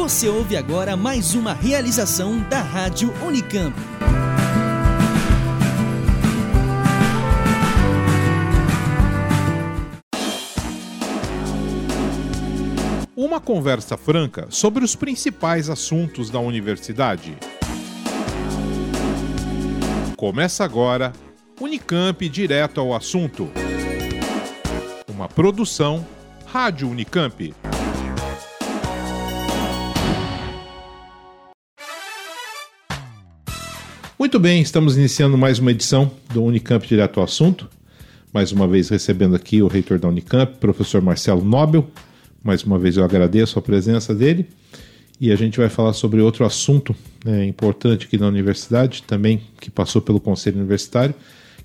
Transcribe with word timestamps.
Você 0.00 0.30
ouve 0.30 0.56
agora 0.56 0.96
mais 0.96 1.34
uma 1.34 1.52
realização 1.52 2.40
da 2.48 2.62
Rádio 2.62 3.12
Unicamp. 3.22 3.76
Uma 13.14 13.40
conversa 13.42 13.98
franca 13.98 14.46
sobre 14.48 14.82
os 14.82 14.96
principais 14.96 15.68
assuntos 15.68 16.30
da 16.30 16.40
universidade. 16.40 17.36
Começa 20.16 20.64
agora 20.64 21.12
Unicamp 21.60 22.26
Direto 22.26 22.80
ao 22.80 22.94
Assunto. 22.94 23.50
Uma 25.06 25.28
produção 25.28 26.06
Rádio 26.46 26.88
Unicamp. 26.88 27.54
Muito 34.20 34.38
bem, 34.38 34.60
estamos 34.60 34.98
iniciando 34.98 35.38
mais 35.38 35.58
uma 35.58 35.70
edição 35.70 36.10
do 36.34 36.44
Unicamp 36.44 36.86
Direto 36.86 37.20
ao 37.20 37.24
Assunto. 37.24 37.66
Mais 38.30 38.52
uma 38.52 38.68
vez 38.68 38.90
recebendo 38.90 39.34
aqui 39.34 39.62
o 39.62 39.66
reitor 39.66 39.98
da 39.98 40.08
Unicamp, 40.08 40.58
professor 40.58 41.00
Marcelo 41.00 41.42
Nobel. 41.42 41.88
Mais 42.44 42.62
uma 42.62 42.78
vez 42.78 42.98
eu 42.98 43.02
agradeço 43.02 43.58
a 43.58 43.62
presença 43.62 44.14
dele. 44.14 44.46
E 45.18 45.32
a 45.32 45.36
gente 45.36 45.58
vai 45.58 45.70
falar 45.70 45.94
sobre 45.94 46.20
outro 46.20 46.44
assunto 46.44 46.94
né, 47.24 47.46
importante 47.46 48.04
aqui 48.04 48.18
na 48.18 48.26
universidade, 48.26 49.04
também 49.04 49.40
que 49.58 49.70
passou 49.70 50.02
pelo 50.02 50.20
Conselho 50.20 50.58
Universitário, 50.58 51.14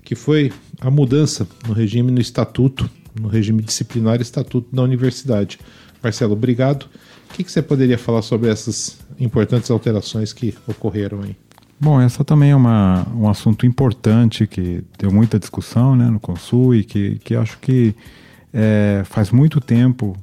que 0.02 0.14
foi 0.14 0.50
a 0.80 0.90
mudança 0.90 1.46
no 1.68 1.74
regime 1.74 2.10
no 2.10 2.22
estatuto, 2.22 2.88
no 3.20 3.28
regime 3.28 3.60
disciplinar 3.60 4.18
e 4.18 4.22
estatuto 4.22 4.74
da 4.74 4.82
universidade. 4.82 5.58
Marcelo, 6.02 6.32
obrigado. 6.32 6.86
O 7.30 7.34
que, 7.34 7.44
que 7.44 7.52
você 7.52 7.60
poderia 7.60 7.98
falar 7.98 8.22
sobre 8.22 8.48
essas 8.48 8.96
importantes 9.20 9.70
alterações 9.70 10.32
que 10.32 10.54
ocorreram 10.66 11.20
aí? 11.20 11.36
Bom, 11.78 12.00
essa 12.00 12.24
também 12.24 12.52
é 12.52 12.56
uma, 12.56 13.06
um 13.14 13.28
assunto 13.28 13.66
importante 13.66 14.46
que 14.46 14.82
deu 14.98 15.12
muita 15.12 15.38
discussão 15.38 15.94
né, 15.94 16.06
no 16.06 16.18
Consul 16.18 16.74
e 16.74 16.82
que, 16.82 17.18
que 17.18 17.36
acho 17.36 17.58
que 17.58 17.94
é, 18.52 19.02
faz 19.04 19.30
muito 19.30 19.60
tempo 19.60 20.16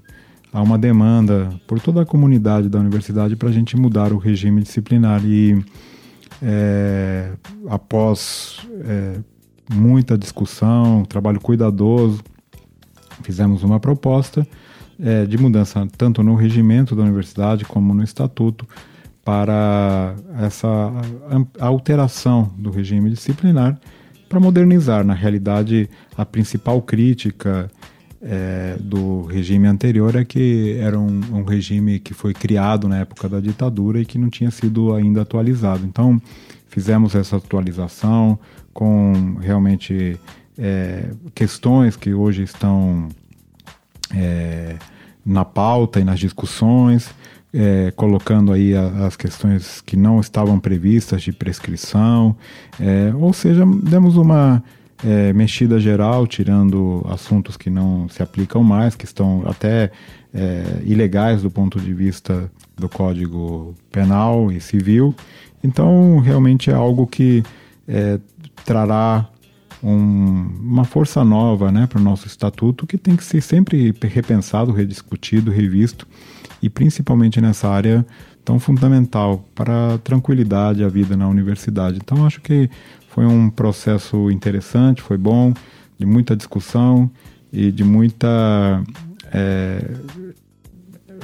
há 0.52 0.62
uma 0.62 0.80
demanda 0.80 1.54
por 1.68 1.80
toda 1.80 2.02
a 2.02 2.06
comunidade 2.06 2.70
da 2.70 2.80
universidade 2.80 3.36
para 3.36 3.50
a 3.50 3.52
gente 3.52 3.78
mudar 3.78 4.12
o 4.12 4.18
regime 4.18 4.64
disciplinar. 4.64 5.24
E 5.24 5.64
é, 6.42 7.34
após 7.70 8.58
é, 8.86 9.20
muita 9.72 10.18
discussão, 10.18 11.06
trabalho 11.06 11.40
cuidadoso, 11.40 12.24
fizemos 13.22 13.62
uma 13.62 13.80
proposta 13.80 14.46
é, 15.00 15.26
de 15.26 15.38
mudança 15.38 15.88
tanto 15.96 16.24
no 16.24 16.34
regimento 16.34 16.96
da 16.96 17.04
universidade 17.04 17.64
como 17.64 17.94
no 17.94 18.04
estatuto 18.04 18.68
para 19.24 20.16
essa 20.42 20.68
alteração 21.60 22.52
do 22.58 22.70
regime 22.70 23.10
disciplinar 23.10 23.80
para 24.28 24.40
modernizar. 24.40 25.06
Na 25.06 25.14
realidade, 25.14 25.90
a 26.18 26.26
principal 26.26 26.82
crítica 26.82 27.70
é, 28.22 28.78
do 28.80 29.22
regime 29.24 29.68
anterior 29.68 30.16
é 30.16 30.26
que 30.26 30.78
era 30.80 31.00
um, 31.00 31.22
um, 31.32 31.44
regime 31.44 32.00
que 32.00 32.14
foi 32.14 32.34
criado 32.34 32.88
na 32.88 33.00
época 33.00 33.30
da 33.30 33.40
ditadura 33.40 34.02
e 34.02 34.06
que 34.06 34.18
não 34.18 34.30
tinha 34.30 34.50
sido 34.50 34.94
ainda 34.94 35.22
atualizado. 35.22 35.86
Então, 35.86 36.22
fizemos 36.68 37.16
essa 37.16 37.38
atualização 37.38 38.40
com 38.74 39.38
realmente 39.40 40.20
é, 40.58 41.12
questões 41.36 41.96
que 41.96 42.14
hoje 42.14 42.44
estão 42.44 43.08
é, 44.14 44.78
na 45.26 45.46
pauta 45.46 46.00
e 46.00 46.04
nas 46.04 46.20
discussões 46.20 47.14
é, 47.54 47.92
colocando 47.96 48.52
aí 48.52 48.76
a, 48.76 49.06
as 49.06 49.16
questões 49.16 49.82
que 49.82 49.96
não 49.96 50.20
estavam 50.20 50.59
previstas 50.59 51.22
de 51.22 51.32
prescrição, 51.32 52.36
é, 52.80 53.14
ou 53.16 53.31
seja, 53.31 53.64
demos 53.84 54.18
uma 54.18 54.64
é, 55.06 55.31
mexida 55.34 55.80
geral, 55.80 56.25
tirando 56.25 57.06
assuntos 57.09 57.56
que 57.56 57.69
não 57.69 58.09
se 58.09 58.24
aplicam 58.24 58.64
mais, 58.64 58.96
que 58.96 59.06
estão 59.06 59.44
até 59.46 59.91
é, 60.34 60.81
ilegais 60.84 61.44
do 61.44 61.52
ponto 61.52 61.80
de 61.80 61.94
vista 61.94 62.52
do 62.75 62.90
Código 62.90 63.75
Penal 63.91 64.52
e 64.52 64.59
Civil. 64.59 65.14
Então, 65.64 66.20
realmente 66.20 66.72
é 66.72 66.74
algo 66.74 67.06
que 67.06 67.44
é, 67.88 68.20
trará 68.66 69.30
um, 69.84 70.50
uma 70.62 70.85
força 70.85 71.24
nova 71.24 71.72
né, 71.72 71.85
para 71.85 72.00
o 72.00 72.03
nosso 72.03 72.25
estatuto 72.25 72.88
que 72.88 72.97
tem 72.97 73.16
que 73.16 73.24
ser 73.24 73.41
sempre 73.41 73.94
repensado, 74.02 74.72
rediscutido, 74.72 75.52
revisto 75.52 76.08
e 76.63 76.69
principalmente 76.69 77.41
nessa 77.41 77.68
área 77.68 78.06
tão 78.46 78.57
fundamental 78.57 79.46
para 79.53 79.96
a 79.96 79.97
tranquilidade 79.97 80.81
a 80.81 80.88
vida 80.88 81.18
na 81.18 81.28
universidade. 81.28 82.00
Então 82.01 82.25
acho 82.25 82.40
que 82.40 82.69
foi 83.09 83.25
um 83.25 83.50
processo 83.50 84.31
interessante, 84.31 85.02
foi 85.02 85.18
bom, 85.18 85.53
de 86.00 86.06
muita 86.06 86.38
discussão 86.38 87.12
e 87.52 87.69
de 87.69 87.84
muita 87.84 88.81
é, 89.34 89.94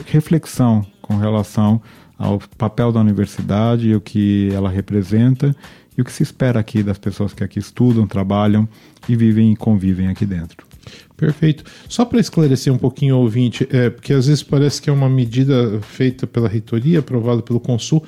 reflexão 0.05 0.85
com 1.01 1.15
relação 1.15 1.81
ao 2.17 2.37
papel 2.57 2.91
da 2.91 2.99
universidade 2.99 3.87
e 3.87 3.95
o 3.95 4.01
que 4.01 4.49
ela 4.53 4.69
representa 4.69 5.55
e 5.97 6.01
o 6.01 6.05
que 6.05 6.11
se 6.11 6.21
espera 6.21 6.59
aqui 6.59 6.83
das 6.83 6.97
pessoas 6.97 7.33
que 7.33 7.45
aqui 7.45 7.59
estudam, 7.59 8.05
trabalham 8.05 8.67
e 9.07 9.15
vivem 9.15 9.53
e 9.53 9.55
convivem 9.55 10.09
aqui 10.09 10.25
dentro. 10.25 10.68
Perfeito. 11.15 11.63
Só 11.87 12.05
para 12.05 12.19
esclarecer 12.19 12.73
um 12.73 12.77
pouquinho 12.77 13.17
o 13.17 13.19
ouvinte, 13.19 13.67
é, 13.71 13.89
porque 13.89 14.13
às 14.13 14.27
vezes 14.27 14.41
parece 14.41 14.81
que 14.81 14.89
é 14.89 14.93
uma 14.93 15.09
medida 15.09 15.79
feita 15.81 16.25
pela 16.25 16.47
reitoria, 16.47 16.99
aprovada 16.99 17.41
pelo 17.41 17.59
Consul. 17.59 18.03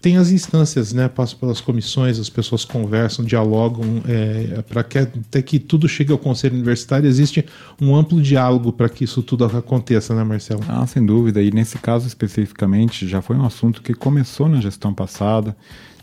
Tem 0.00 0.16
as 0.16 0.30
instâncias, 0.30 0.94
né? 0.94 1.08
Passa 1.08 1.36
pelas 1.36 1.60
comissões, 1.60 2.18
as 2.18 2.30
pessoas 2.30 2.64
conversam, 2.64 3.22
dialogam, 3.22 3.84
é, 4.08 4.62
para 4.62 4.82
que 4.82 4.98
até 4.98 5.42
que 5.42 5.58
tudo 5.58 5.86
chegue 5.86 6.10
ao 6.10 6.16
Conselho 6.16 6.54
Universitário, 6.54 7.06
existe 7.06 7.44
um 7.78 7.94
amplo 7.94 8.22
diálogo 8.22 8.72
para 8.72 8.88
que 8.88 9.04
isso 9.04 9.22
tudo 9.22 9.44
aconteça, 9.44 10.14
né, 10.14 10.24
Marcelo? 10.24 10.62
Ah, 10.66 10.86
sem 10.86 11.04
dúvida. 11.04 11.42
E 11.42 11.50
nesse 11.50 11.76
caso 11.76 12.06
especificamente, 12.06 13.06
já 13.06 13.20
foi 13.20 13.36
um 13.36 13.44
assunto 13.44 13.82
que 13.82 13.92
começou 13.92 14.48
na 14.48 14.62
gestão 14.62 14.94
passada, 14.94 15.54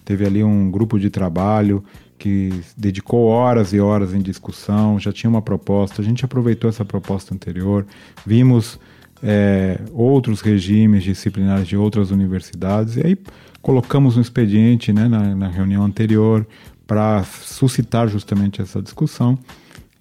teve 0.05 0.23
ali 0.23 0.43
um 0.43 0.69
grupo 0.69 0.99
de 0.99 1.09
trabalho 1.09 1.83
que 2.17 2.61
dedicou 2.75 3.27
horas 3.27 3.73
e 3.73 3.79
horas 3.79 4.13
em 4.13 4.21
discussão, 4.21 4.99
já 4.99 5.11
tinha 5.11 5.29
uma 5.29 5.41
proposta, 5.41 6.01
a 6.01 6.05
gente 6.05 6.25
aproveitou 6.25 6.69
essa 6.69 6.83
proposta 6.83 7.33
anterior, 7.33 7.85
vimos 8.25 8.79
é, 9.21 9.79
outros 9.93 10.41
regimes 10.41 11.03
disciplinares 11.03 11.67
de 11.67 11.77
outras 11.77 12.11
universidades, 12.11 12.97
e 12.97 13.05
aí 13.05 13.17
colocamos 13.61 14.17
um 14.17 14.21
expediente 14.21 14.91
né, 14.91 15.07
na, 15.07 15.35
na 15.35 15.47
reunião 15.47 15.83
anterior 15.83 16.45
para 16.85 17.23
suscitar 17.23 18.07
justamente 18.07 18.61
essa 18.61 18.81
discussão 18.81 19.37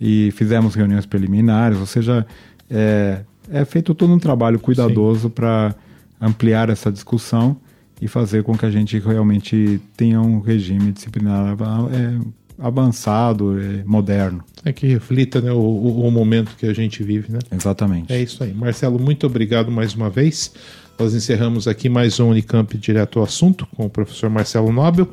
e 0.01 0.31
fizemos 0.33 0.75
reuniões 0.75 1.05
preliminares, 1.05 1.79
ou 1.79 1.87
seja, 1.87 2.27
é, 2.71 3.23
é 3.51 3.65
feito 3.65 3.95
todo 3.95 4.13
um 4.13 4.19
trabalho 4.19 4.59
cuidadoso 4.59 5.29
para 5.29 5.75
ampliar 6.21 6.71
essa 6.71 6.91
discussão 6.91 7.57
e 8.01 8.09
fazer 8.09 8.43
com 8.43 8.57
que 8.57 8.67
a 8.67 8.71
gente 8.71 8.99
realmente 8.99 9.81
tenha 9.97 10.21
um 10.21 10.41
regime 10.41 10.93
disciplinar 10.93 11.57
é, 11.93 12.19
avançado, 12.59 13.61
é, 13.61 13.85
moderno. 13.85 14.43
É 14.65 14.73
que 14.73 14.87
reflita 14.87 15.41
né, 15.41 15.53
o, 15.53 15.61
o, 15.61 16.11
momento 16.11 16.57
que 16.57 16.67
a 16.67 16.73
gente 16.73 17.03
vive, 17.03 17.33
né? 17.33 17.39
Exatamente. 17.51 18.13
É 18.13 18.21
isso 18.21 18.43
aí. 18.43 18.53
Marcelo, 18.53 18.99
muito 18.99 19.27
obrigado 19.27 19.71
mais 19.71 19.95
uma 19.95 20.11
vez. 20.11 20.53
Nós 20.99 21.15
encerramos 21.15 21.69
aqui 21.69 21.91
mais 21.91 22.19
um 22.19 22.31
Unicamp 22.31 22.77
direto 22.79 23.19
ao 23.19 23.25
assunto 23.25 23.67
com 23.77 23.85
o 23.85 23.91
professor 23.91 24.31
Marcelo 24.31 24.73
Nobel. 24.73 25.11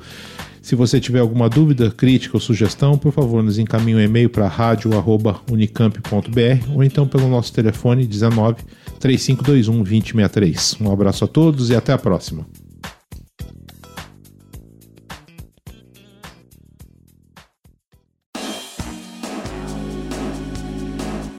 Se 0.61 0.75
você 0.75 0.97
tiver 0.97 1.19
alguma 1.19 1.49
dúvida, 1.49 1.91
crítica 1.91 2.37
ou 2.37 2.41
sugestão, 2.41 2.97
por 2.97 3.11
favor, 3.11 3.43
nos 3.43 3.59
encaminhe 3.59 3.97
um 3.97 3.99
e-mail 3.99 4.29
para 4.29 4.47
radio@unicamp.br 4.47 6.71
ou 6.73 6.85
então 6.85 7.05
pelo 7.05 7.27
nosso 7.27 7.51
telefone 7.51 8.07
19 8.07 8.63
3521 8.97 9.83
2063. 9.83 10.77
Um 10.79 10.89
abraço 10.89 11.25
a 11.25 11.27
todos 11.27 11.69
e 11.69 11.75
até 11.75 11.91
a 11.91 11.97
próxima. 11.97 12.45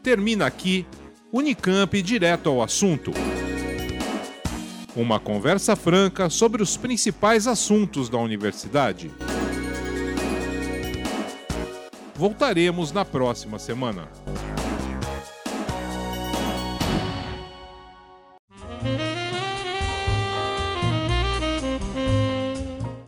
Termina 0.04 0.44
aqui 0.44 0.86
Unicamp 1.32 2.02
direto 2.02 2.50
ao 2.50 2.62
assunto. 2.62 3.10
Uma 4.94 5.18
conversa 5.18 5.74
franca 5.74 6.28
sobre 6.28 6.62
os 6.62 6.76
principais 6.76 7.46
assuntos 7.46 8.10
da 8.10 8.18
universidade. 8.18 9.10
Voltaremos 12.14 12.92
na 12.92 13.02
próxima 13.02 13.58
semana. 13.58 14.06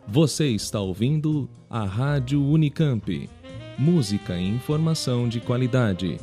Você 0.08 0.46
está 0.46 0.80
ouvindo 0.80 1.46
a 1.68 1.84
Rádio 1.84 2.42
Unicamp. 2.42 3.28
Música 3.78 4.34
e 4.38 4.48
informação 4.48 5.28
de 5.28 5.40
qualidade. 5.40 6.18